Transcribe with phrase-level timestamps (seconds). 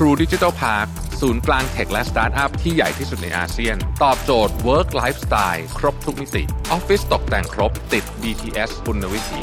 [0.00, 0.88] True Digital Park
[1.20, 9.42] ศูนย์กลางเทคและสตาร์ทอัพที่ใหญ่ที่สุดในอาเซียน ตอบโจทย์ Work Lifestyle ครบทุกมิติออฟฟิศตกแต่งครบติด BTS คุณวิถี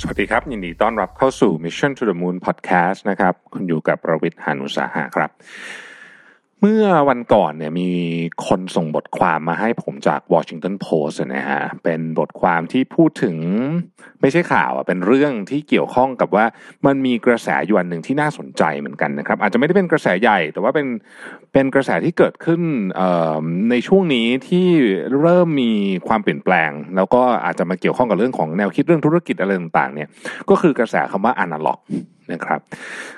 [0.00, 5.30] สวัสดีครับ ยินดีต้อนรับเข้าสู่ Mission to the Moon Podcast นะครับ คุณอยู่กับประวิทย์หานุสาหะครับ
[6.64, 7.90] เมื่อวันก่อนเนี่ยมี
[8.46, 13.36] คนส่งบทความมาให้ผมจาก Washington Post นะฮะเป็นบทความที่พูดถึง
[14.20, 16.44] ไม่ใช่ข่าวอะเป็นเรื่องที่เกี่ยวข้องกับว่า
[16.86, 20.86] มันมีกระแสอยู่อันหนึ่งที่น่าสนใจเหมือนกันนะครับ อาจจะไม่ได้เป็นกระแสใหญ่ แต่ว่าเป็น
[21.52, 22.60] เป็นกระแสที่เกิดขึ้น
[23.70, 24.68] ในช่วงนี้ที่
[25.20, 25.72] เริ่มมี
[26.08, 30.08] ความเปลี่ยนแปลง แล้วก็อาจจะมาเกี่ยวข้องกับเรื่องของแนวคิดเรื่องธุรกิจอะไรต่างๆเนี่ย
[30.50, 31.80] ก็คือกระแสคำว่าอนาล็อก
[32.32, 32.60] นะครับ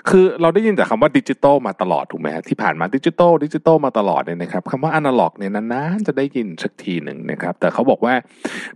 [0.09, 8.15] คือเราได้ยินแต่คำว่าดิจิตอลมาตลอดถูกไหมที่ผ่านมาดิจิตอลดิจิตอลมาตลอดเนี่ยนะครับคำว่าอนาล็อกเนี่ยนานๆจะได้ยินสักทีหนึ่งนะครับ แต่เขาบอกว่า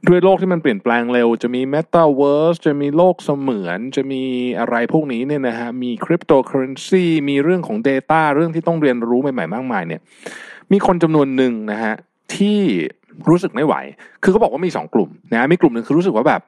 [0.07, 4.23] ด้วยโลกที่มันเปลี่ยนแปลงเร็ว จะมีเมตาเวิร์สจะมีโลกเสมือน จะมี
[4.59, 10.01] อะไรพวกนี้เนี่ยนะฮะมีคริปโตเคอเรนซีมีเรื่องของ Data เรื่องที่ต้องเรียนรู้ใหม่ๆมากมายเนี่ย
[10.73, 11.95] มีคนจำนวนหนึ่งนะฮะ
[12.35, 12.61] ที่
[13.29, 13.75] รู้สึกไม่ไหว
[14.23, 16.43] คือเขาบอกว่ามีสองกลุ่มนะ มีกลุ่มหนึ่งคือรู้สึกว่าแบบ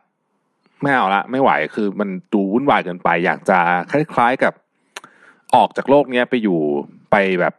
[0.83, 3.59] ไม่เอาละไม่ไหวคือมันดูวุ่นวายเกินไป อยากจะ
[3.91, 4.53] คล้ายๆกับ
[5.55, 6.59] ออกจากโลกนี้ไปอยู่
[7.11, 7.55] ไปแบบ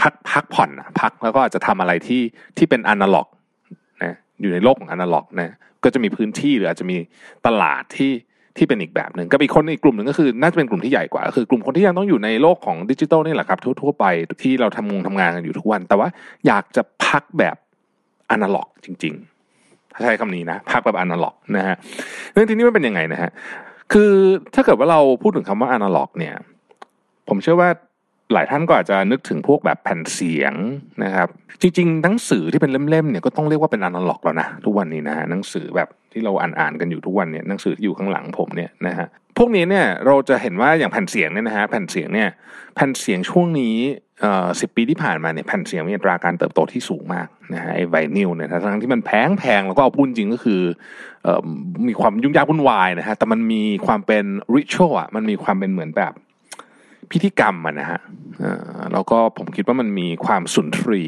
[0.00, 2.22] พักพักผ่อนพักแล้วก็อาจจะทำอะไรที่
[2.56, 3.28] ที่เป็นอนาล็อก
[4.02, 5.54] นะอยู่ในโลกของอนาล็อกนะ
[5.84, 6.96] ก็จะมีพื้นที่หรืออาจจะมี
[7.46, 8.12] ตลาดที่
[8.56, 14.04] ที่เป็นอีกแบบหนึ่งก็อีกคนอีกกลุ่มหนึ่งก็คือ น่าจะเป็นกลุ่มที่ใหญ่กว่าคือกลุ่มคนที่ยังต้องอยู่ในโลกของดิจิทัลนี่แหละครับ ทั่วๆไป
[14.42, 16.08] ที่เราทำงงทำงานกันอยู่ทุกวัน แต่ว่า
[16.46, 17.56] อยากจะพักแบบ
[18.30, 19.29] อนาล็อกจริง ๆ
[20.04, 21.76] ใช้คำนี้นะภาคแบบอนาล็อกนะฮะ
[22.32, 23.30] เรื่องที่นี้มันเป็นยังไงนะฮะ
[23.92, 24.12] คือ
[24.54, 26.34] ถ้าเกิดว่าเราพูดถึงคำว่าอนาล็อก เนี่ย
[27.28, 27.70] ผมเชื่อว่า
[28.32, 30.54] หลายท่านก็อาจจะนึกถึงพวกแบบแผ่นเสียง
[31.04, 31.28] นะครับ
[31.62, 39.06] จริงๆหนังสือที่เป็นเล่มๆเนี่ยก็ต้องเรียกว่าเป็นอนาล็อกแล้วนะทุกวันนี้นะฮะหนังสือแบบที่เราอ่านๆกันอยู่ทุกวันเนี่ยหนังสือที่อยู่ข้างหลังผมเนี่ยนะฮะ
[39.38, 42.28] พวกนี้เนี่ยเราจะเห็นว่าอย่างแผ่นเสียงเนี่ยนะฮะแผ่นเสียงเนี่ย
[42.74, 43.76] แผ่นเสียงช่วงนี้
[44.20, 50.62] เออสิบปีที่ผ่านมาเนี่ยแผ่นเสียงมีอัตราการเติบโตที่สูงมากนะฮะไอ้ไวนิลเนี่ยทั้งที่มันแพงแพงแล้วก็เอาพูดจริงก็คือ
[51.24, 51.40] เอ่อ
[51.88, 54.24] มีความยุ่งยากวุ่นวายนะฮะแต่มันมีความเป็น
[54.54, 56.12] ritual อะมันมีความเป็นเหมือนแบบ
[57.10, 58.00] พิธีกรรมอะนะฮะ
[58.92, 61.04] แล้วก็ผมคิดว่ามันมีความสุนทรี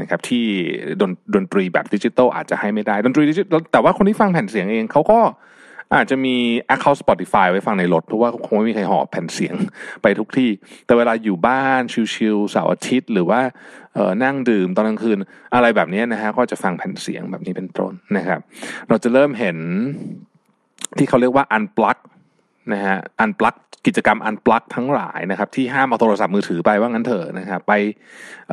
[0.00, 0.44] นะครับที่
[1.00, 5.18] ดนดนตรีแบบดิจิตอลอาจจะให้ไม่ได้ดนตรีดิจิตอลแต่ว่าคนที่ฟังแผ่นเสียงเองเขาก็
[5.94, 6.36] อาจจะมี
[6.74, 9.54] Account Spotify ไว้ฟังในรถ เพราะว่าคงไม่มีใครหอบแผ่นเสียง
[10.02, 10.50] ไปทุกที่
[10.86, 11.80] แต่เวลาอยู่บ้าน
[12.14, 13.40] ชิลๆเสาร์อาทิตย์ หรือว่า
[13.94, 15.18] เออนั่งดื่มตอนกลางคืน
[15.54, 18.40] อะไรแบบนี้นะฮะก็จะฟังแผ่นเสียงแบบนี้เป็นต้นนะครับ
[18.88, 19.56] เราจะเริ่มเห็น
[20.98, 21.96] ที่เขาเรียกว่า unplug
[22.72, 23.54] นะฮะ unplug
[23.86, 27.72] กิจกรรมอันปลั๊กทั้งหลายนะครับ ที่ห้ามเอาโทรศัพท์มือถือไปว่างั้นเถอะนะครับไป
[28.50, 28.52] เ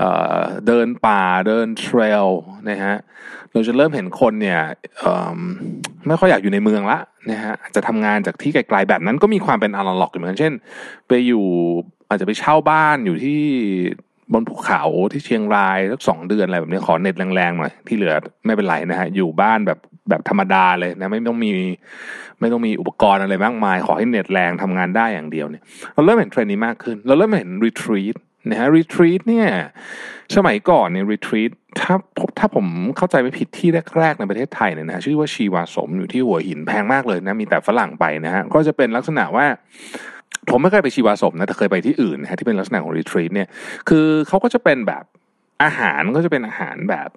[0.67, 2.27] เดินป่าเดินเทรล
[2.69, 2.95] นะฮะ
[3.51, 4.61] เราจะเริ่มเห็นคนเนี่ย
[6.07, 6.99] ไม่ค่อยอยากอยู่ในเมืองละ
[7.31, 10.53] นะฮะจะทำงานจากที่ไกลๆแบบนั้นก็มีความเป็นอนาล็อกเหมือนกันเช่น
[11.07, 11.45] ไปอยู่
[12.09, 13.41] อาจจะไปเช่าบ้านอยู่ที่
[14.33, 18.13] บนภูเขาที่เชียงรายสักสองเดือนอะไรแบบนี้ขอเน็ตแรงๆหน่อยที่เหลือ
[18.45, 21.51] ไม่เป็นไรนะฮะอยู่บ้านแบบ แบบธรรมดาเลยนะไม่ต้องมี
[22.39, 28.15] ไม่ต้องมีอุปกรณ์อะไรมากมาย ขอให้เน็ตแรงทำงานได้อย่างเดียวเนี่ยเราเริ่มเห็นเทรนด์นี้มากขึ้น เราเริ่มเห็น retreat
[28.49, 29.47] นะฮะ retreat เนี่ย
[30.35, 31.95] สมัยก่อนเนี่ย retreat ถ้า
[32.39, 32.65] ถ้าผม
[32.97, 33.69] เข้าใจไม่ผิดที่
[33.99, 39.45] แรก ๆ ในประเทศไทยเนี่ยนะชื่อว่าชีวาสมอยู่ที่หัวหินแพงมากเลยนะมีแต่ฝรั่งไปนะฮะก็จะเป็นลักษณะว่า
[40.49, 43.47] ผมไม่เคยไปชีวาสมนะแต่เคยไปที่อื่นนะฮะที่เป็นลักษณะของ retreat เนี่ย
[43.89, 45.03] คือเขาก็จะเป็นแบบ
[45.63, 47.09] อาหารก็จะเป็นอาหารแบบ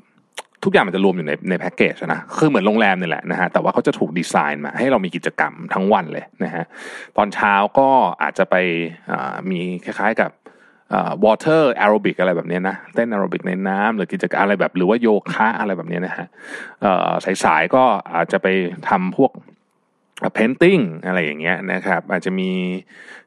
[0.67, 6.65] ทุกอย่างมันจะรวมอยู่ในในแพ็กเกจนะคือเหมือนโรงแรมนี่แหละนะฮะแต่ว่าเขาจะถูกดีไซน์มาให้เรามีกิจกรรมทั้งวันเลยนะฮะ
[7.17, 7.89] ตอนเช้าก็
[8.23, 8.57] อาจจะไป
[9.51, 10.31] มีคล้ายๆกับ
[11.25, 16.27] water aerobic อะไรแบบนี้นะเต้นแอโรบิกในน้ำหรือกิจกรรมอะไรแบบหรือว่าโยคะอะไรแบบนี้นะฮะ
[17.45, 17.85] สายๆก็
[18.15, 18.47] อาจจะไป
[18.89, 19.31] ทำพวก
[20.37, 22.51] painting อะไรอย่างเงี้ยนะครับอาจจะมี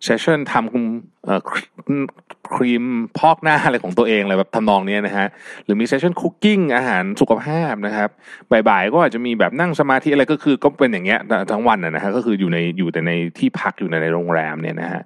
[0.03, 2.83] session ทำ ครีม
[3.17, 5.27] พอกหน้าอะไรของตัวเองอะไรแบบทำนองนี้นะฮะ
[5.65, 8.09] หรือมี session cooking อาหารสุขภาพนะครับ
[8.51, 11.19] บ่ายๆก็อาจจะมีแบบนั่งสมาธิอะไรก็คือก็เป็นอย่างเงี้ย
[11.51, 15.01] ทั้งวันนะฮะก็คืออยู่ในอยู่แต่ในที่พักอยู่ในโรงแรมเนี่ยนะฮะ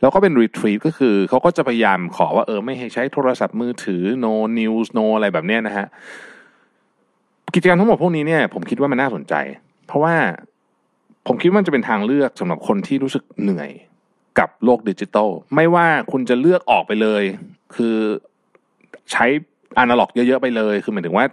[0.00, 5.86] แล้วก็เป็น retreat ก็คือเขาก็จะพยายามขอว่าเออไม่ให้ใช้โทรศัพท์มือถือ no news no อะไรแบบเนี้ยนะฮะ
[7.54, 9.34] กิจกรรมทั้งหมดพวกนี้เนี่ยผมคิดว่ามันน่าสนใจ
[9.86, 10.14] เพราะว่า
[11.26, 13.70] ผมคิดว่ามันจะเป็นทางเลือกสำหรับคนที่รู้สึกเหนื่อย
[14.38, 17.22] กับโลกดิจิตอลไม่ว่าคุณจะเลือกออกไปเลย
[17.74, 17.96] คือ
[19.12, 19.26] ใช้
[19.78, 21.24] อนาล็อกเยอะ ๆ ไปเลย คือหมายถึงว่า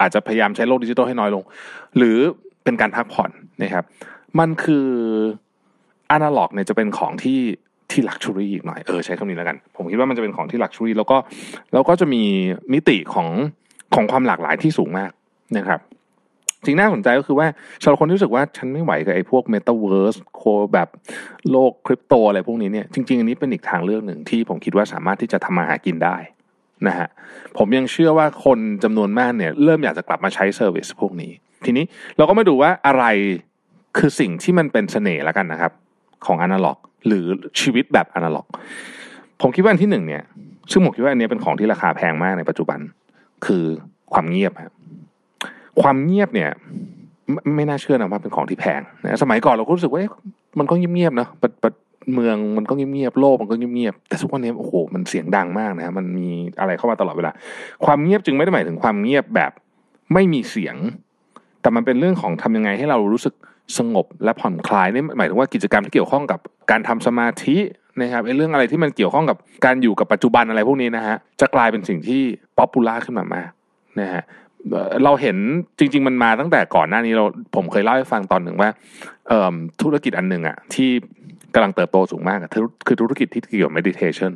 [0.00, 1.42] อาจจะพยายามใช้โลกดิจิตอลให้น้อยลง
[1.96, 2.16] หรือ
[2.64, 3.30] เป็นการพักผ่อน
[3.62, 3.84] นะครับ
[4.38, 4.88] มันคือ
[6.10, 7.40] อนาล็อกเนี่ยจะเป็นของที่
[7.90, 11.16] ที่ luxury อีกหน่อย เออใช้คำนี้แล้วกัน ผมคิดว่ามันจะเป็นของที่ luxury แล้วก็
[11.72, 12.22] แล้วก็จะมี
[12.72, 13.28] มิติของ
[13.94, 15.10] ของความหลากหลายที่สูงมาก
[15.56, 15.80] นะครับ
[16.66, 17.46] สิ่งน่าสนใจก็คือว่า
[17.82, 20.42] สำหรับคนที่รู้สึกว่าฉันไม่ไหวกับไอ้พวกเมตาเวิร์สโค
[20.74, 20.88] แบบ
[21.50, 26.16] โลกคริปโตอะไรพวกนี้เนี่ยจริง ๆ อันนี้เป็นอีกทางเลือกหนึ่งที่ผมคิดว่าสามารถที่จะทำมาหากินได้
[26.86, 27.08] นะฮะ
[27.58, 31.32] ผมยังเชื่อว่าคนจำนวนมากเนี่ยเริ่มอยากจะกลับมาใช้ service พวกนี้
[31.64, 31.84] ทีนี้
[32.16, 33.04] เราก็มาดูว่าอะไร
[33.98, 35.72] คือสิ่งที่มันเป็นเสน่ห์แล้วกันนะครับ
[36.26, 37.24] ของอนาล็อก หรือ
[37.60, 38.46] ชีวิตแบบอนาล็อก
[39.40, 40.22] ผมคิดว่าอันที่หนึ่งเนี่ย
[40.70, 42.80] ซึ่งผมคิดว่าอันนี้เป็นของที่ราคาแพงมากในปัจจุบัน
[43.46, 43.64] คือ
[44.12, 44.74] ความเงียบครับ
[45.82, 46.50] ความเงียบเนี่ย
[47.32, 50.00] ไม่ไม่น่าเชื่อนะว่าเป็นของที่แพงนะสมัยก่อนเราก็รู้สึกว่า
[50.58, 51.28] มันก็เงียบๆเนาะ
[52.14, 56.28] เมืองมันก็เงียบๆโลกมันก็เงียบๆแต่ทุกวันนี้โอ้โหมันเสียงดังมากนะมันมี
[56.60, 57.32] อะไรเข้ามาตลอดเวลา
[57.84, 59.52] ความเงียบจึงไม่ได้หมายถึงความเงียบแบบ
[60.14, 60.76] ไม่มีเสียง
[61.60, 63.34] แต่มันเป็นเรื่องของทำยังไงให้เรารู้สึก
[63.78, 66.40] สงบและผ่อนคลายนี่หมายถึงว่ากิจกรรมที่เกี่ยวข้องกับ
[66.70, 67.56] การทำสมาธิ
[68.02, 72.22] นะครับไอ้เรื่องอะไรที่มันเกี่ยวข้องกับการอยู่กับปัจจุบันอะไรพวกนี้นะฮะจะกลายเป็นสิ่งที่
[72.58, 73.50] popular ขึ้นมามาก
[74.00, 74.22] นะฮะ
[75.04, 75.36] เราเห็น
[75.78, 77.24] จริง ๆ มันมาตั้งแต่ก่อนหน้านี้เรา
[77.56, 78.70] ผมเคยเล่าให้ฟังตอนหนึ่งว่า
[79.82, 80.90] ธุรกิจอันหนึ่งอะที่
[81.54, 82.38] กำลังเติบโตสูงมาก
[82.86, 84.32] คือธุรกิจที่เกี่ยวกับ meditation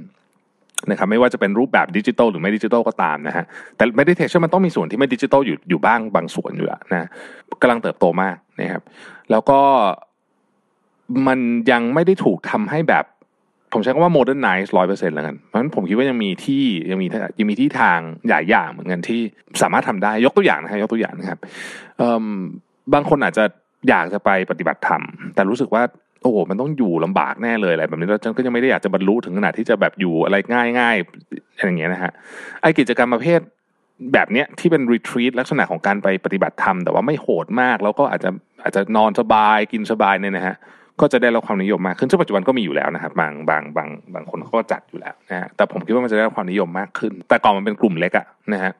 [0.91, 3.45] นะครับไม่ว่าจะเป็นรูปแบบดิจิตอลหรือไม่ดิจิตอลก็ตามนะฮะ
[3.77, 7.09] แต่ meditation มันต้องมีส่วนที่ไม่ดิจิตอลอยู่อยู่บ้างบางส่วนอยู่แล้วนะ
[7.63, 8.83] กำลังเติบโตมากนะครับ
[9.31, 9.61] แล้วก็
[11.27, 11.39] มัน
[11.71, 13.05] ยังไม่ได้ถูกทำให้แบบ
[13.75, 17.07] ผมใช้คำว่า modernize ร้อยเปอร์เซ็นต์แล้วกัน เพราะฉะนั้นผมคิดว่ายังมีที่ยังมี
[17.39, 19.21] ยังมีที่ทางใหญ่อย่างเหมือนกันที่
[19.63, 21.39] สามารถทำได้ยกตัวอย่างนะฮะยกตัวอย่างนะครับ
[22.95, 23.45] บางคนอาจจะ
[23.89, 25.03] อยากจะไปปฏิบัติธรรม
[25.35, 25.83] แต่รู้สึกว่า
[26.23, 30.37] โอ้โหมันต้องอยู่ลำบากแน่เลยอะไรแบบนี้แล้วฉันก็ยังไม่ได้อยากจะบรรลุถึงขนาดที่จะแบบอยู่อะไร
[30.79, 32.13] ง่ายๆอะไรอย่างเงี้ยนะฮะ
[32.63, 33.41] ไอกิจกรรมประเภท
[34.15, 38.31] แบบเนี้ยที่เป็นรีทรีตลักษณะของการไปปฏิบัติธรรม แต่ว่าไม่โหดมาก แล้วก็อาจจะ
[38.63, 40.57] อาจจะนอนสบายกินสบายเนี่ยนะฮะ
[41.01, 48.73] ก็จะได้รับความนิยมมากขึ้นซึ่งปัจจุบันก็มีอยู่แล้วนะครับ บางบางบางบางคนเขาก็จัดอยู่แล้วนะฮะแต่ผมคิดว่ามันจะได้รับความนิยมมากขึ้น แต่ก่อนมันเป็นกลุ่มเล็กอะนะฮะ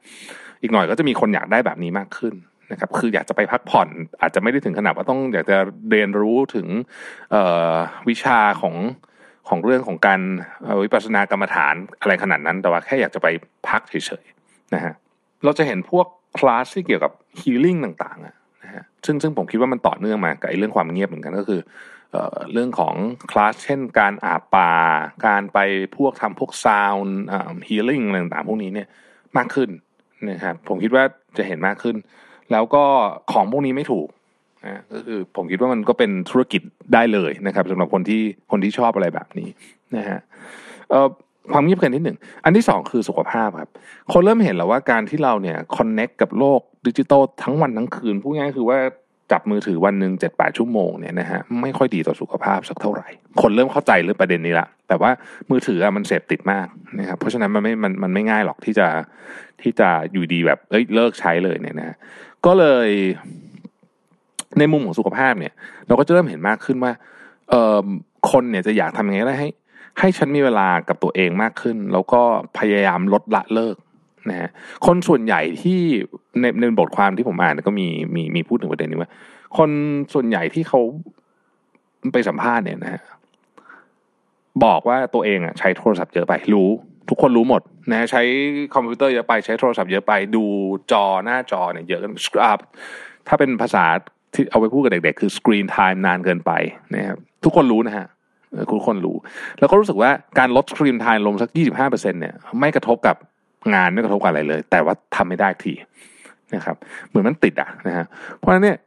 [0.61, 2.33] อีกหน่อยก็จะมีคนอยากได้แบบนี้มากขึ้น
[2.71, 3.87] นะครับคืออยากจะไปพักผ่อน
[4.21, 5.57] อาจจะไม่ได้ถึงขนาดว่าต้องอยากจะ
[5.91, 6.67] เรียนรู้ถึง
[8.09, 8.75] วิชาของ
[9.49, 10.21] ของเรื่องของการ
[10.83, 13.27] วิปัสสนากรรมฐานอะไรขนาดนั้น แต่ว่าแค่อยากจะไป
[13.67, 14.93] พักเฉยๆนะฮะ
[15.43, 16.05] เราจะเห็นพวก
[16.37, 21.61] คลาสที่เกี่ยวกับฮีลิ่งต่างๆนะฮะซึ่งซึ่งผมคิดว่ามันต่อเนื่องมากับเรื่องความเงียบเหมือนกันก็คือ
[22.51, 22.95] เรื่องของ
[23.31, 24.71] คลาสเช่นการอาบป่า
[25.25, 25.59] การไป
[25.97, 27.17] พวกทำพวกซาวน์
[27.67, 28.87] ฮีลิ่งอะไรต่างๆพวกนี้เนี่ย
[29.37, 29.69] มากขึ้น
[30.29, 31.03] นะครับผมคิดว่า
[31.37, 31.95] จะเห็นมากขึ้น
[32.51, 32.83] แล้วก็
[33.31, 34.07] ของพวกนี้ไม่ถูก
[34.65, 36.61] นะก็คือผมคิดว่ามันก็เป็นธุรกิจ
[36.93, 38.21] ได้เลยนะครับสำหรับคนที่
[38.51, 39.49] คนที่ชอบอะไรแบบนี้
[39.95, 40.19] นะฮะ
[41.53, 43.69] ความเงียบกันที่หนึ่ง อันที่สองคือสุขภาพครับ
[44.13, 48.79] คนเริ่มเห็นแล้วว่าการที่เราเนี่ยคอนเน็กกับโลกดิจิตอลทั้งวันทั้งคืน พูดง่ายคือว่า
[49.31, 53.07] จับมือถือวันหนึ่งเจ็ดแปดชั่วโมงเนี่ยนะฮะไม่ค่อยดีต่อสุขภาพสักเท่าไหร่
[53.41, 55.11] คนเริ่มเข้าใจเรื่องประเด็นนี้ละแต่ว่า
[55.51, 56.67] มือถืออะมันเสพติดมาก
[56.99, 58.87] นะครับเพราะฉะนั้นมันไม่มันมันไม่ง่ายหรอกที่จะ
[59.61, 61.95] ที่จะอยู่ดีแบบเอ้ยเลิกใช้เลยเนี่ยนะ
[62.45, 62.89] ก็เลย
[64.59, 65.53] ในมุมของสุขภาพเนี่ย
[65.87, 66.91] เราก็จะเริ่มเห็นมากขึ้นว่า
[67.49, 67.85] เอ่อ
[68.31, 69.49] คนเนี่ยจะอยากทำยังไงได้ให้
[69.99, 72.21] ให้ฉันมีเวลากับตัวเองมากขึ้น แล้วก็
[72.57, 73.75] พยายามลดละเลิก
[74.29, 74.49] นะฮะ
[74.85, 75.79] คนส่วนใหญ่ที่
[76.41, 79.11] ในในบทความที่ผมอ่านก็มีมีมีพูดถึงประเด็นนี้ว่า
[79.57, 79.69] คน
[80.13, 80.81] ส่วนใหญ่ที่เขา
[82.13, 83.01] ไปสัมภาษณ์เนี่ยนะฮะ
[84.65, 86.69] บอกว่าตัวเองอะใช้โทรศัพท์เยอะไปรู้
[87.09, 87.61] ทุกคนรู้หมด
[87.91, 88.21] นะใช้
[88.73, 90.43] คอมพิวเตอร์เยอะไปใช้โทรศัพท์เยอะไปดู
[90.91, 92.11] จอหน้าจอเนี่ยเยอะกัน
[93.27, 93.85] ถ้าเป็นภาษา
[94.33, 96.51] ที่เอาไปพูดกับเด็กๆ คือ screen time นานเกินไป
[96.93, 98.07] นะครับทุกคนรู้นะฮะ
[98.73, 99.15] ทุกคนรู้
[99.59, 103.15] แล้วก็รู้สึกว่าการลด screen time ลงสักยี่สิบห้าเปอร์เซ็นเนี่ยไม่กระทบกับ
[103.73, 105.73] งานไม่กระทบกับอะไรเลย แต่ว่าทำไม่ได้ที
[106.55, 106.75] นะครับ
[107.09, 108.05] เหมือนมันติดอะนะฮะ
[108.39, 108.77] เพราะฉะนั้นเนี่ย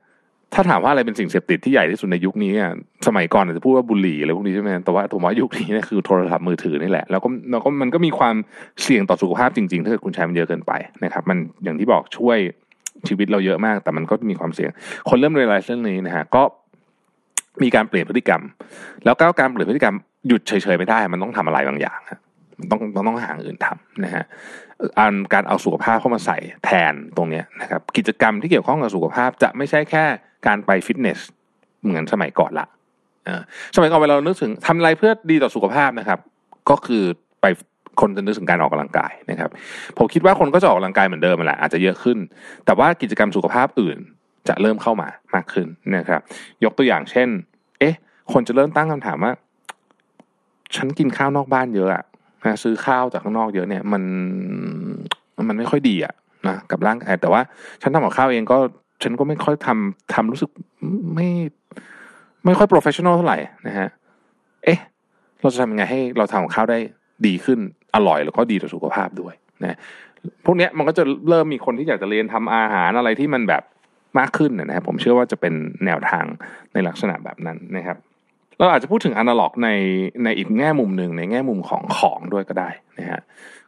[0.54, 2.72] ถ้าถามว่าอะไรเป็นสิ่งเสพติดที่ใหญ่ที่สุดในยุคนี้อะ
[3.06, 8.34] สมัยก่อนอาจจะพูดว่าบุหรี่อะไรพวกนี้ใช่ไหมแต่ว่าผมว่ายุคนี้เนี่ยคือโทรศัพท์มือถือนี่แหละ แล้วก็แล้วก็มันก็มีความ
[8.82, 10.72] เสี่ยงต่อสุขภาพจริงๆถ้าเกิดคุณใช้มันเยอะเกินไป
[11.04, 12.38] นะครับ มันอย่างที่บอกช่วย
[13.08, 14.70] ชีวิตเราเยอะมาก แต่มันก็มีความเสี่ยง
[15.08, 16.42] คนเริ่มเรียนรู้เรื่องนี้นะฮะก็
[17.62, 18.42] มีการเปลี่ยนพฤติกรรม
[19.04, 19.94] แล้วก็การเปลี่ยนพฤติกรรม
[20.28, 21.98] หยุดเฉยๆไม่ได้ มันต้องทำอะไรบางอย่าง
[22.70, 24.24] ต้องต้องต้องหาอื่นทำนะฮะ
[24.98, 30.04] อันการเอาสุขภาพเข้ามาใส่แทนตรงนี้นะครับ กิจกรรมที่เกี่ยวข้องกับสุขภาพจะไม่ใช่แค่
[30.46, 31.20] การไปฟิตเนส
[31.84, 32.66] เหมือนสมัยก่อนละ
[33.76, 36.18] สมัยก่อนเวลาเรานึกถึงทำอะไรเพื่อดีต่อสุขภาพนะครับ
[36.70, 37.04] ก็คือ
[37.40, 37.46] ไป
[38.00, 39.50] คนจะนึกถึงการออกกำลังกายนะครับ
[39.98, 42.18] ผมคิดว่าคนก็จะออกกำลังกายเหมือนเดิมแหละอาจจะเยอะขึ้น
[42.66, 43.98] แต่ว่ากิจกรรมสุขภาพอื่น
[44.48, 46.20] จะเริ่มเข้ามามากขึ้นนะครับ
[46.64, 47.28] ยกตัวอย่างเช่น
[47.78, 47.94] เอ๊ะ
[48.32, 49.32] คนจะเริ่มตั้งคำถามว่า
[50.76, 52.04] ฉันกินข้าวนอกบ้านเยอะอะ
[52.44, 54.02] นะซื้อข้าวจากข้างนอกเยอะเนี่ย มัน
[55.48, 56.14] มันไม่ค่อยดีอะ
[56.46, 57.40] นะกับร่างกายแต่ว่า
[57.82, 58.58] ฉันทำกับข้าวเองก็
[59.02, 60.50] ฉันก็ไม่ค่อยทำทำรู้สึก
[61.14, 61.28] ไม่
[62.44, 63.88] ไม่ค่อย professional เท่าไหร่นะฮะ
[64.64, 64.78] เอ๊ะ
[65.40, 66.78] เราจะทำยังไงให้เราทำกับข้าวได้
[67.26, 67.58] ดีขึ้น
[67.94, 69.78] อร่อยแล้วก็ดีต่อสุขภาพด้วยนะ
[70.44, 73.62] พวกเนี้ยมันก็จะเริ่มมีคนที่อยากจะเรียนทำอาหารอะไรที่มันแบบ
[74.18, 75.54] มากขึ้นนะครับผมเชื่อว่าจะเป็น
[75.86, 76.24] แนวทาง
[76.72, 77.98] ในลักษณะแบบนั้นนะครับ
[78.58, 79.68] เราอาจจะพูดถึงอนาล็อกใน
[80.24, 83.20] ในอีกแง่มุมหนึ่งในแง่มุมของของด้วยก็ได้นะฮะ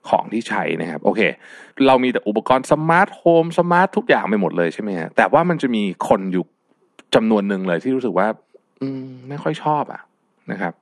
[0.08, 1.20] ของที่ใช้นะครับโอเค
[1.86, 6.44] เรามีแต่อุปกรณ์ smart home smart ทุกอย่างไปหมดเลยใช่ไหมฮะแต่ว่ามันจะมีคนอยู่
[7.14, 8.26] จำนวนหนึ่งเลยที่รู้สึกว่า
[8.80, 10.00] อืมไม่ค่อยชอบอะ
[10.50, 10.72] นะครับ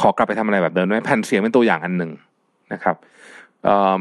[0.00, 2.12] ขอกลับไปทำอะไรแบบเดิมได้แผ่นเสียงเป็นตัวอย่างอันหนึ่ง
[2.72, 2.96] นะครับ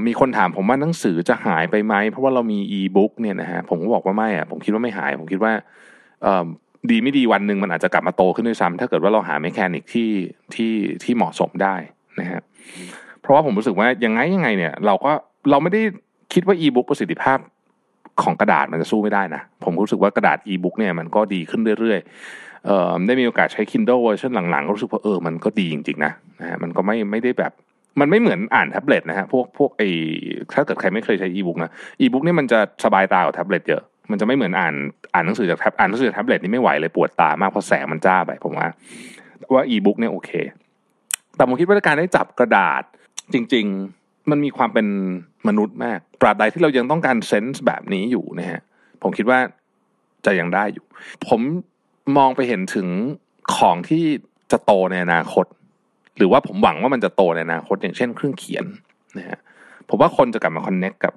[0.05, 5.53] มีคนถามผมว่าหนังสือจะหายไปไหมเพราะว่าเรามีอีบุ๊กเนี่ยนะฮะผมก็บอกว่าไม่อะผมคิดว่าไม่หาย ผมคิดว่า
[6.89, 10.09] ดีไม่ดีวันหนึ่งมันอาจจะกลับมาโตขึ้นด้วยซ้ำถ้าเกิดว่าเราหาเมคานิกที่
[10.55, 10.73] ที่
[11.03, 11.75] ที่เหมาะสมได้
[12.19, 12.41] นะฮะ
[13.21, 15.11] เพราะว่าผมรู้สึกว่ายังไงยังไงเนี่ย เราก็
[15.49, 15.81] เราไม่ได้
[16.33, 17.39] คิดว่าอีบุ๊กประสิทธิภาพ
[18.23, 26.11] ของกระดาษมันจะสู้ไม่ได้นะผมรู้สึกว่ากระดาษอีบุ๊กเนี่ยมันก็ดีขึ้นเรื่อยๆเอ่อได้มีโอกาสใช้ Kindle เวอร์ชันหลังๆก็รู้สึกว่าเออมันก็ดีจริงๆนะ
[26.41, 27.51] นะฮะมันก็ไม่ไม่ได้แบบ
[27.99, 29.81] มันไม่เหมือนอ่านแท็บเล็ตนะฮะพวกพวกไอ
[30.53, 34.75] ถ้าเกิดใครไม่เคยใช้อีบุ๊กนะอีบุ๊กนี่มันจะสบายตากว่าแท็บเล็ตเยอะ มันจะไม่เหมือนอ่าน
[35.13, 38.67] อ่านหนังสือจากแท็บอ่านหนังสือจากแท็บเล็ตนี่ไม่ไหวเลยปวดตามากเพราะแสงมันจ้าไปผมว่า
[39.53, 40.31] ว่าอีบุ๊กเนี่ยโอเค
[41.35, 42.83] แต่ผมคิดว่าการได้จับกระดาษ
[43.33, 43.65] จริง
[43.97, 44.87] ๆ มันมีความเป็น
[45.47, 48.61] มนุษย์มากตราบใดที่เรายังต้องการเซนส์แบบนี้อยู่นะฮะ
[49.01, 49.39] ผมคิดว่า
[50.25, 50.85] จะยังได้อยู่
[51.27, 51.41] ผม
[52.17, 52.87] มองไปเห็นถึง
[53.55, 54.03] ของที่
[54.51, 55.45] จะโตในอนาคต
[56.17, 58.65] หรือว่าผมหวังว่ามันจะโตในอนาคตอย่างเช่นเครื่องเขียน
[59.17, 59.39] นะฮะ
[59.89, 61.13] ผมว่าคนจะกลับมาคอนเน็กกับ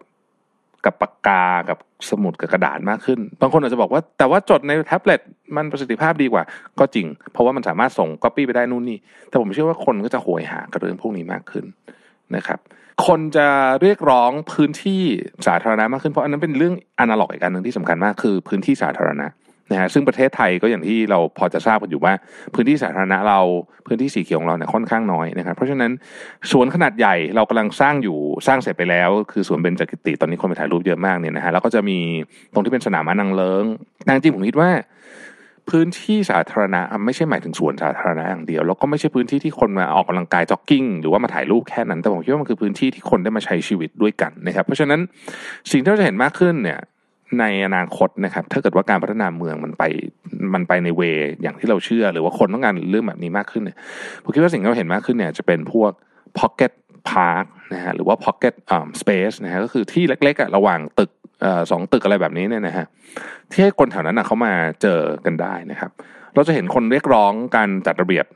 [0.85, 1.79] กับปากกากับ
[2.11, 5.21] สมุดกับกระดาษมากขึ้น บางคนอาจจะบอกว่าแต่ว่าจดในแท็บเล็ต
[5.57, 6.43] มันประสิทธิภาพดีกว่า
[6.79, 8.99] ก็จริง เพราะว่ามันสามารถส่งก๊อปปี้ไปได้นู่นนี่
[9.29, 11.65] แต่ผมเชื่อว่าคนก็จะโหยหากระเรื่องพวกนี้มากขึ้น
[12.37, 12.59] นะครับ
[13.07, 13.47] คนจะ
[13.83, 15.03] เรียกร้องพื้นที่
[15.47, 19.27] สาธารณะมากขึ้นเพราะอันนั้นเป็นเรื่องอนาล็อกอีกอันหนึ่งที่สำคัญมากคือพื้นที่สาธารณะ
[19.71, 22.13] นะฮะซึ่งประเทศไทยก็อย่างที่เราพอจะทราบกันอยู่ว่า
[22.55, 23.41] พื้นที่สาธารณะเรา
[23.87, 25.91] พื้นที่สีเขียวของเราเนี่ยค่อนข้างน้อยนะครับเพราะฉะนั้น
[26.51, 31.99] สวนขนาดใหญ่เรากำลังสร้างอยู่สร้างเสร็จไปแล้ว คือสวนเบญจกิติตอนนี้คนไปถ่ายรูปเยอะมากเนี่ยนะฮะแล้วก็จะมี
[32.53, 33.65] ตรงที่เป็นสนามม้านังเลิง
[34.05, 34.71] แต่จริงผมคิดว่า
[35.71, 45.01] พื้นที่สาธารณะไม่ใช่หมายถึงสวนสาธารณะอย่างเดียว แล้วก็ไม่ใช่พื้นที่ที่คนมาออกกำลังกายจ็อกกิ้งหรือว่ามาถ่ายรูปแค่นั้นแต่ผมคิดว่ามันคือพื้นที่ที่คนได้มาใช้ชีวิตด้วยกันนะครับเพราะฉะนั้น
[45.71, 46.81] สิ่งที่เราจะเห็นมากขึ้นเนี่ย
[47.41, 49.83] ในอนาคตนะครับ ถ้าเกิดว่าการพัฒนาเมืองมันไป
[50.55, 51.03] มันไปในเว
[51.43, 53.77] อย่างที่เราเชื่อ หรือว่าคนต้องการเรื่องแบบนี้มากขึ้นเนี่ย
[54.23, 55.91] ผมคิดว่าสิ่งที่เราเห็นมากขึ้นเนี่ยจะเป็นพวก
[56.39, 56.73] pocket
[57.11, 61.11] park นะฮะหรือว่า pocket um, space นะฮะก็คือที่เล็กๆอะระหว่างตึก
[61.71, 62.87] สองตึกอะไรแบบนี้เนี่ยนะฮะ
[63.51, 64.53] ที่ให้คนแถวนั้นเขามา
[64.83, 65.91] เจอกันได้นะครับ
[66.35, 68.27] เราจะเห็นคนเรียกร้องการจัดระเบียบ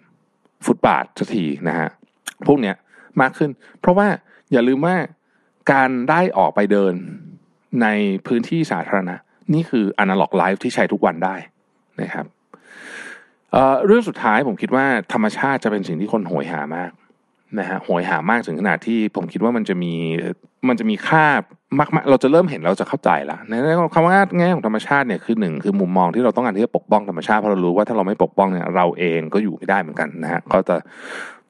[0.66, 1.88] ฟุตบาทสักทีนะฮะ
[2.46, 2.74] พวกเนี้ย
[3.20, 4.08] มากขึ้น เพราะว่า
[4.52, 4.96] อย่าลืมว่า
[5.72, 6.94] การได้ออกไปเดิน
[7.82, 7.86] ใน
[8.26, 9.16] พื้นที่สาธารณะ
[9.54, 11.36] นี่คืออนาล็อกไลฟ์ที่ใช้ทุกวันได้
[12.02, 12.26] นะครับ
[13.52, 16.90] เเรื่องสุดท้ายผมคิดว่าธรรมชาติจะเป็นสิ่งที่คนโหยหามาก
[17.58, 19.92] นะฮะโหยหามากถึงขนาดที่ผมคิดว่ามันจะมี
[20.68, 21.24] มันจะมีค่า
[21.78, 23.52] มากๆ เราจะเริ่มเห็นเราจะเข้าใจละใน
[23.94, 30.76] คำว่าแง่ของธรรมชาติเนี่ยคือหนึ่งคือมุมมองที่เราต้องการที่จะปกป้องธรรมชาติเพราะเรารู้ว่าถ้าเราไม่ปกป้องเนี่ยเราเองก็อยู่ไม่ได้เหมือนกันนะฮะก็จะ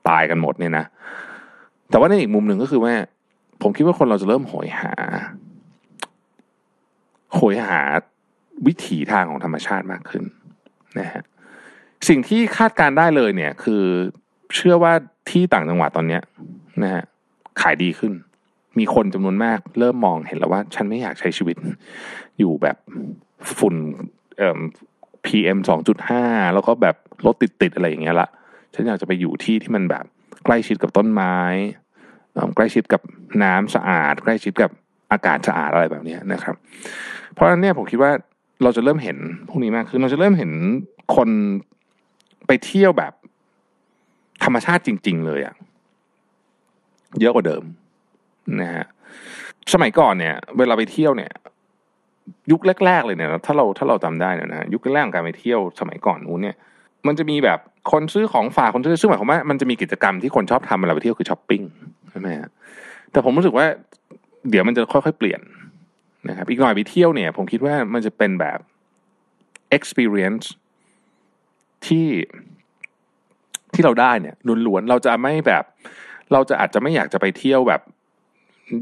[0.08, 0.84] ตายกันหมดเนี่ยนะ
[1.90, 2.92] แต่ว่าในอีกมุมหนึ่งก็คือว่า
[3.62, 4.92] ผมคิดว่าคนเราจะเริ่มโหยหา
[7.34, 7.80] โหยหา
[8.66, 10.24] วิถีทางของธรรมชาติมากขึ้น
[10.98, 11.22] นะฮะ
[12.08, 13.82] สิ่งที่คาดการได้เลยเนี่ย คือ
[14.56, 14.92] เชื่อว่า
[15.30, 16.22] ที่ต่างจังหวัดตอนเนี้ย
[16.82, 17.04] นะฮะ
[17.60, 18.12] ขายดีขึ้น
[18.78, 21.56] มีคนจำนวนมาก เริ่มมองเห็นแล้วว่า ฉันไม่อยากใช้ชีวิต
[22.38, 22.76] อยู่แบบ
[23.58, 23.74] ฝุ่น
[24.38, 24.60] เอ่อ
[25.26, 26.22] PM สองจุดห้า
[26.54, 28.28] แล้วก็แบบรถติดติดอะไรอย่างเงี้ยละ
[28.74, 30.04] ฉันอยากจะไปอยู่ที่ที่มันแบบ
[30.44, 31.36] ใกล้ชิดกับต้นไม้
[32.56, 33.02] ใกล้ชิดกับ
[33.42, 34.70] น้ำสะอาด ใกล้ชิดกับ
[35.12, 36.54] อากาศสะอาดอะไรแบบนี้นะครับ
[37.38, 38.12] เพราะฉะนั้นเนี่ยผมคิดว่า
[38.62, 39.18] เราจะเริ่มเห็น
[39.48, 40.50] พวกนี้มากขึ้นเราจะเริ่มเห็น
[41.16, 41.28] คน
[42.46, 43.12] ไปเที่ยวแบบ
[44.44, 45.54] ธรรมชาติจริง ๆ เลยอะ
[47.20, 47.62] เยอะกว่าเดิม
[48.60, 48.86] นะฮะ
[49.72, 51.32] สมัยก่อนเนี่ย เวลาไปเที่ยวเนี่ย
[52.50, 56.56] ยุคแรก ๆ เลยเนี่ย ถ้าเราถ้าเราจาได้เนี่ยนะยุคแรกของการไปเที่ยวสมัยก่อนนู้นเนี่ย
[57.06, 57.58] มันจะมีแบบ
[57.92, 61.62] คนซื้อของฝากคนซื้อซึ่งหมายความว่ามันจะมีกิจกรรมที่คนชอบทำเวลาไปเที่ยวคือช้อปปิ้ง
[62.10, 62.50] ใช่ไหมฮะ
[63.12, 63.66] แต่ผมรู้สึกว่า
[64.50, 65.40] เดี๋ยวมันจะค่อยๆเปลี่ยน
[66.28, 68.58] นะครับ อีกหน่อยไปเที่ยวเนี่ย ผมคิดว่ามันจะเป็นแบบ
[69.76, 70.46] experience
[71.86, 72.08] ที่
[73.74, 74.34] ที่เราได้เนี่ย
[74.66, 75.64] ล้วนๆเราจะไม่แบบ
[76.32, 77.80] เราจะอาจจะไม่อยากจะไปเที่ยวแบบ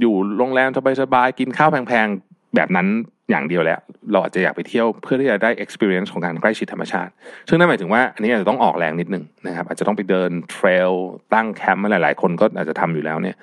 [0.01, 2.89] อยู่โรงแรมสบายๆกินข้าวแพงๆแบบนั้น
[3.31, 3.81] อย่างเดียวแล้ว
[4.13, 7.13] เราอาจจะอยากไปเที่ยวเพื่อที่จะได้ experience ของการใกล้ชิดธรรมชาติ
[7.49, 10.93] ซึ่งนั่นหมายถึงว่าอันนี้อาจจะต้องออกแรงนิดนึงนะครับ อาจจะต้องไปเดินเทรล
[11.35, 13.37] ตั้งแคมป์หลายๆ คนก็อาจจะทำอยู่แล้วเนี่ย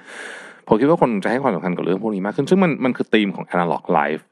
[0.67, 4.23] ผมคิดว่าคนจะให้ความสำคัญกับเรื่องพวกนี้มากขึ้น ซึ่งมันมันคือธีมของ analog life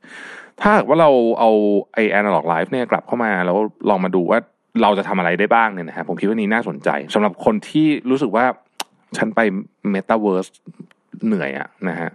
[0.61, 1.09] ถ้าว่าเรา
[1.39, 1.51] เอา
[1.93, 3.57] ไอ้ analog life เนี่ยกลับเข้ามาแล้ว
[3.89, 4.39] ลองมาดูว่า
[4.81, 8.45] เราจะทำอะไรได้บ้างเนี่ยนะฮะผมคิดว่านี้น่าสนใจสำหรับคนที่รู้สึกว่า
[9.17, 9.39] ฉันไป
[9.93, 10.51] metaverse
[11.25, 12.09] เหนื่อยอะนะฮะ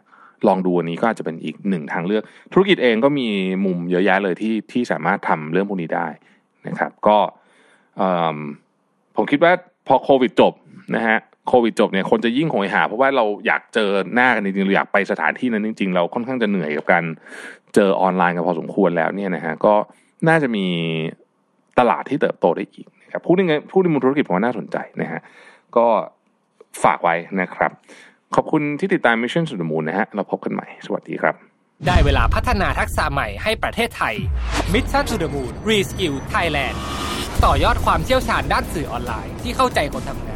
[0.48, 3.28] ลองดูอันนี้ก็อาจจะเป็นอีกหนึ่งทางเลือก ธุรกิจเองก็มี
[3.64, 6.06] มุมเยอะแยะเลยที่ที่สามารถทำเรื่องพวกนี้ได้
[6.66, 7.18] นะครับ ก็
[9.16, 9.52] ผมคิดว่า
[9.86, 10.52] พอโควิดจบ
[10.96, 11.18] นะฮะ
[11.48, 17.04] โควิดจบเนี่ยคนจะยิ่งโหยหา เพราะว่าเราอยากเจอหน้ากันจริงๆเราอยากไปสถานที่นั้นจริง ๆ เราค่อนข้างจะเหนื่อยกับการ
[17.74, 19.74] เจอออนไลน์กันพอสมควรแล้วเนี่ยนะฮะก็
[20.28, 20.66] น่าจะมี
[21.78, 25.20] ตลาดที่เติบโตได้อีกนะครับพูดในพูดในมุมธุรกิจผมว่าน่าสนใจนะฮะ
[25.76, 25.86] ก็
[26.84, 27.70] ฝากไว้นะครับ
[28.34, 31.34] ขอบคุณที่ติดตาม Mission to the Moon นะฮะเราพบกันใหม่ สวัสดีครับ
[31.86, 34.14] ได้เวลาพัฒนาทักษะใหม่ให้ประเทศไทย
[34.74, 36.76] Mission to the Moon Reskill Thailand
[37.44, 40.35] ต่อยอดความเชี่ยวชาญด้านสื่อออนไลน์ที่เข้าใจคนทำงา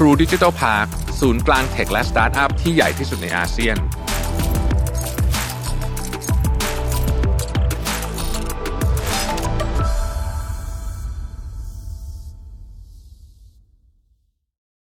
[0.00, 0.88] True Digital Park
[1.20, 3.76] ศูนย์กลางเทคและสตาร์ทอัพที่ใหญ่ที่สุดในอาเซียน